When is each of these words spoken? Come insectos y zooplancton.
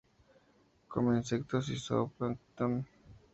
Come 0.89 1.11
insectos 1.17 1.69
y 1.69 1.77
zooplancton. 1.77 2.87